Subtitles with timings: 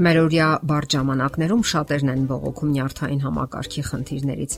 [0.00, 4.52] Մերօրյա բարդ ժամանակներում շատերն են բողոքում նյարդային համակարգի խնդիրներից։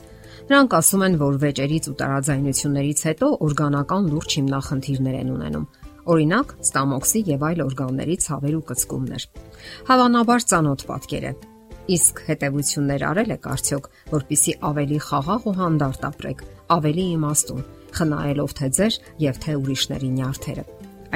[0.51, 5.65] Նրանք ասում են, որ վեճերից ու տարաձայնություններից հետո օրգանական լուրջ հիմնախնդիրներ են ունենում։
[6.13, 9.27] Օրինակ, ստամոքսի եւ այլ օրգանների ցավեր ու կծկումներ։
[9.91, 11.33] Հավանաբար ծանոթ պատկեր է։
[11.91, 16.45] Իսկ հետևություններ արել եք արդյոք, որpիսի ավելի խաղաղ ու հանդարտ ապրեք,
[16.77, 17.67] ավելի իմաստուն,
[17.99, 20.65] խնայելով թե ձեր եւ թե ուրիշների նյարդերը։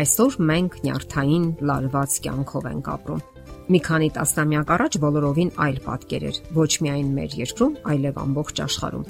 [0.04, 3.26] Այսօր մենք նյարդային լարված կյանքով ենք ապրում
[3.68, 9.04] Մի քանի տասնամյակ առաջ բոլորովին այլ պատկեր էր, ոչ միայն մեր երկրում, այլև ամբողջ աշխարհում։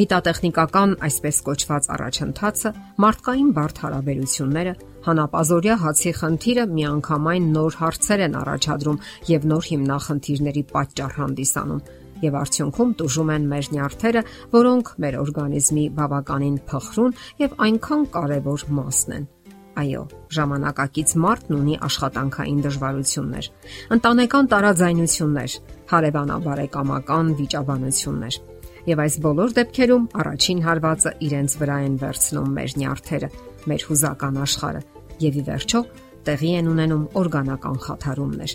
[0.00, 2.72] Գիտատեխնիկական այսպես կոչված առաջընթացը,
[3.06, 4.74] մարդկային բարդ հարաբերությունները,
[5.06, 11.84] հանապազորյա հացի խնդիրը միանգամայն նոր հարցեր են առաջադրում եւ նոր հիմնախնդիրների պատճառ հանդիսանում
[12.20, 14.22] եւ արդյունքում տուժում են մեր նյարդերը,
[14.52, 17.14] որոնք մեր օրգանիզմի բավականին փխրուն
[17.46, 19.30] եւ այնքան կարեւոր մասն են։
[19.78, 20.02] Այո,
[20.34, 23.48] ժամանակակից մարդն ունի աշխատանքային դժվարություններ,
[23.96, 25.54] ընտանեկան տարաձայնություններ,
[25.92, 28.38] հարևանաբարեկամական վիճաբանություններ։
[28.90, 33.28] Եվ այս բոլոր դեպքերում առաջին հարվածը իրենց վրա են վերցնում մեր նյարդերը,
[33.70, 34.82] մեր հուզական աշխարհը,
[35.20, 35.80] եւ ի վերջո
[36.26, 38.54] տեղի են ունենում օրգանական խաթարումներ։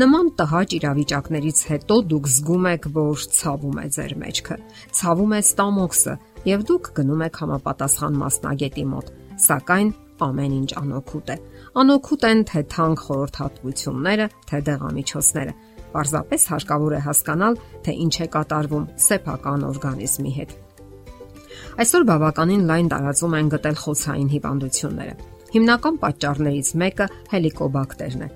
[0.00, 4.56] Նման տհաճ իրավիճակներից հետո դուք զգում եք, որ ցավում է ձեր մեջքը,
[5.00, 6.14] ցավում է ստամոքսը,
[6.50, 9.90] եւ դուք գնում եք համապատասխան մասնագետի մոտ։ Սակայն
[10.26, 11.36] ամեն ինչ անօքուտ է։
[11.80, 15.54] Անօքուտ են թե թանկ խորհրդատվությունները, թե դեղամիջոցները։
[15.90, 20.54] Պարզապես հարկավոր է հասկանալ, թե ինչ է կատարվում սեփական օրգանիզմի հետ։
[21.80, 25.14] Այսօր բավականին լայն տարածում են գտել խոցային հիվանդությունները։
[25.50, 28.30] Հիմնական պատճառներից մեկը հելիկոբակտերն է։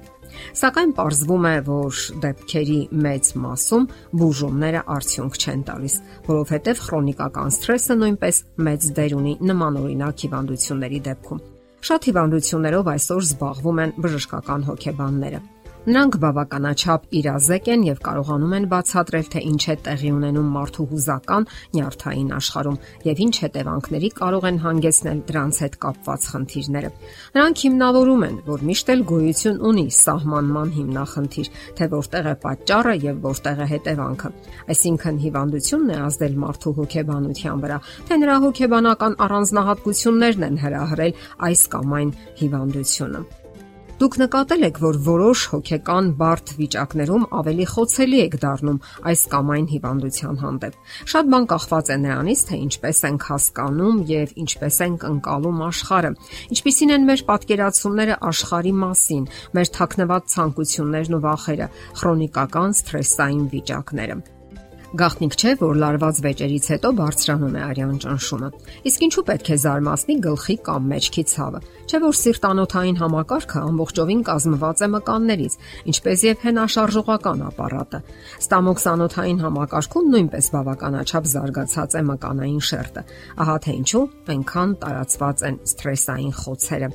[0.58, 3.88] Սակայն ողջվում է, որ դեպքերի մեծ մասում
[4.22, 5.96] բուժումները արդյունք չեն տալիս,
[6.28, 11.44] որովհետև քրոնիկական սթրեսը նույնպես մեծ դեր ունի նմանօրինակ հիվանդությունների դեպքում։
[11.84, 15.40] Շատ հիվանդություններով այսօր զբաղվում են բժշկական հոգեբանները։
[15.84, 21.46] Նրանք բավականաչափ իրազեկ են եւ կարողանում են բացատրել, թե ինչ է տեղի ունենում մարդու հուզական
[21.76, 26.90] նյարդային աշխարհում եւ ինչ հետևանքների կարող են հանգեցնել դրանց հետ կապված խնդիրները։
[27.36, 33.22] Նրանք հիմնավորում են, որ միշտ էլ գոյություն ունի սահմանման հիմնախնդիր, թե որտեղ է պատճառը եւ
[33.28, 34.34] որտեղ է հետևանքը։
[34.72, 37.78] Այսինքն հիվանդությունն է ազդել մարդու հոգեբանության վրա,
[38.08, 43.43] թե նրա հոգեբանական առանձնահատկություններն են հրահրել այս կամ այն հիվանդությունը։
[43.94, 49.68] Դուք նկատել եք, որ որոշ հոգեկան բարդ վիճակներում ավելի խոցելի եք դառնում այս կամ այն
[49.70, 50.80] հիվանդության հանդեպ։
[51.12, 56.12] Շատ բան կախված է նրանից, թե ինչպես ենք հասկանում եւ ինչպես ենք ընկալում աշխարհը,
[56.58, 64.22] ինչպիսին են մեր պատկերացումները աշխարհի մասին, մեր թաքնված ցանկություններն ու վախերը, քրոնիկական սթրեսային վիճակները։
[64.94, 68.48] Գաղտնիք չէ, որ լարված վեճերից հետո բարձրանում է արյան ճնշումը։
[68.86, 71.60] Իսկ ինչու պետք է զարմացնի գլխի կամ մեջքի ցավը։
[71.90, 75.56] Չէ՞ որ սիրտանոթային համակարգը ամբողջովին կազմված է մկաններից,
[75.90, 78.00] ինչպես եւ հենաշարժողական ապարատը։
[78.44, 83.04] Ստամոքսանոթային համակարգում նույնպես բավականաչափ զարգացած է մկանային շերտը։
[83.42, 86.94] Ահա թե ինչու այնքան տարածված են սթրեսային խոցերը։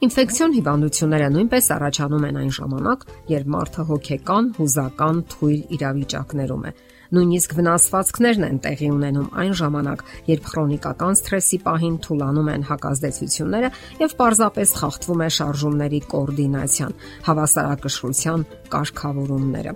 [0.00, 6.72] Ինֆեկցիոն հիվանդությունները նույնպես առաջանում են այն ժամանակ, երբ մարդը հոգեկան, հուզական, թույլ իրավիճակներում է։
[7.10, 14.12] Նույնիսկ վնասվածքներն են տեղի ունենում այն ժամանակ, երբ քրոնիկական սթրեսի պահին թուլանում են հակազդեցությունները եւ
[14.20, 16.94] պարզապես խախտվում է շարժումների կոորդինացիան,
[17.26, 19.72] հավասարակշռության կարգավորումները։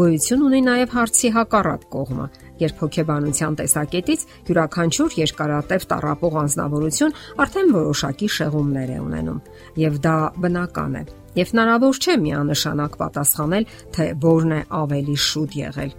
[0.00, 2.26] Գոյություն ունի նաեւ հարցի հակառակ կողմը,
[2.62, 9.42] երբ հոգեբանության տեսակետից յուրաքանչյուր երկարատև տարապող անznավորություն արդեն որոշակի շեղումներ է ունենում,
[9.82, 15.94] եւ դա բնական է։ Եվ հնարավոր չէ միանշանակ պատասխանել, թե որն է ավելի շուտ եղել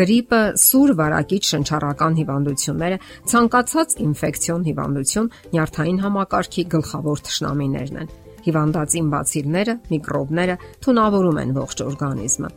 [0.00, 2.98] գրիպը, սուր վարակիչ շնչառական հիվանդությունները,
[3.32, 10.54] ցանկացած ինֆեկցիոն հիվանդություն նյարդային համակարգի գլխավոր թշնամիներն են։ Հիվանդացին բացիլները, միկրոբները
[10.84, 12.50] թունավորում են ողջ օրգանիզմը։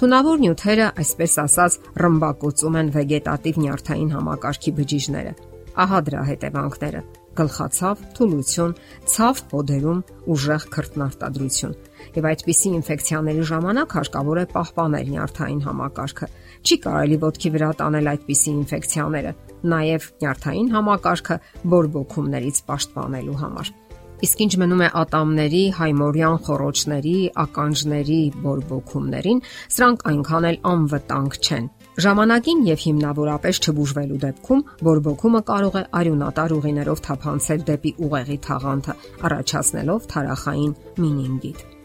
[0.00, 5.32] Թունավոր նյութերը, այսպես ասած, ռմբակոծում են վեգետատիվ նյարդային համակարգի բջիջները։
[5.80, 7.00] Ահա դրա հետևանքները.
[7.40, 8.72] Գլխացավ, թուլություն,
[9.06, 10.00] ցավ հոդերում,
[10.34, 11.76] ուժեղ քրտնարտադրություն։
[12.16, 16.28] Եվ այդպիսի ինֆեկցիաների ժամանակ հարկավոր է պահպանել նյարդային համակարգը։
[16.60, 19.32] Չի կարելի ոտքի վրա տանել այդպիսի ինֆեկցիաները,
[19.74, 21.36] նաև նյարդային համակարգը
[21.74, 23.72] բորբոքումներից պաշտպանելու համար։
[24.20, 29.44] Իսկ ինչ մնում է ատամների, հայմորյան խոռոչների, ականջների բորբոքումներին,
[29.76, 31.70] սրանք այնքան էլ անվտանգ չեն
[32.00, 38.96] Ժամանակին եւ հիմնավորապես չբուժվելու դեպքում բորբոքումը կարող է արյունատար ուղիներով թափանցել դեպի ուղեղի թաղանթը,
[39.28, 40.72] առաջացնելով թարախային
[41.02, 41.79] մինինգիտ։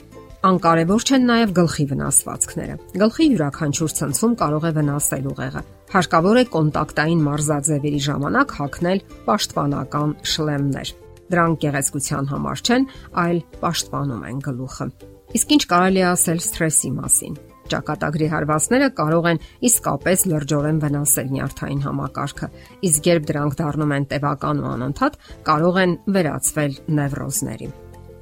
[0.46, 5.62] Անկարևոր չեն նաև գլխի վնասվածքները։ Գլխի յուրաքանչյուր ցնցում կարող է վնասել ուղեղը։
[5.96, 10.92] Հարկավոր է կոնտակտային մարզաձևերի ժամանակ հագնել պաշտպանական շլեմներ։
[11.34, 12.86] Դրանք գեղեցկության համար չեն,
[13.26, 14.88] այլ պաշտպանում են գլուխը։
[15.36, 21.82] Իսկ ինչ կարելի է ասել սթրեսի մասին։ Ճակատագրի հարվածները կարող են իսկապես լրջորեն վնասել նյարդային
[21.88, 22.52] համակարգը,
[22.92, 25.18] իսկ երբ դրանք դառնում են տևական ու անընդհատ,
[25.50, 27.72] կարող են վերածվել նևրոզների։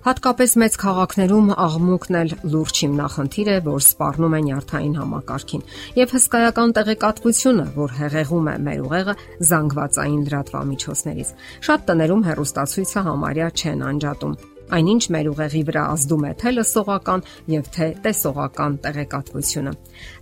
[0.03, 5.63] Հատկապես մեծ քաղաքներում աղմուկն էլ լուրջ հիմնախնդիր է, որ սպառնում է նյարդային համակարգին,
[5.95, 9.15] եւ հսկայական տեղեկատվությունը, որ հեղեղում է մեր ուղեղը
[9.47, 11.31] զանգվածային լրատվամիջոցներից։
[11.69, 14.35] Շատ տներում հերոստացույցը համարյա չեն անջատում
[14.73, 19.73] այնինչ մեր ուղեղի վրա ազդում է թե լսողական եւ թե տեսողական տեղեկատվությունը։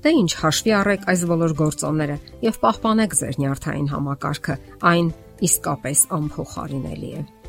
[0.06, 2.18] Դե ինչ հաշվի առեք այս բոլոր գործոնները
[2.48, 4.58] եւ պահպանեք ձեր նյարդային համակարգը,
[4.94, 5.14] այն
[5.50, 7.41] իսկապես անփոխարինելի է։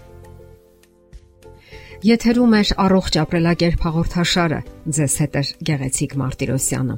[2.03, 4.57] Եթերում է առողջ ապրելակերպ հաղորդաշարը։
[4.97, 6.97] Ձեզ հետ է Գեղեցիկ Մարտիրոսյանը։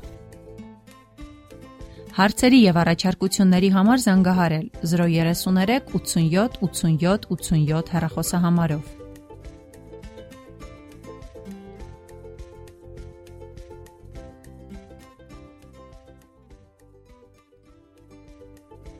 [2.17, 9.04] Հարցերի եւ առաջարկությունների համար զանգահարել 033 87 87 87 հեռախոսահամարով։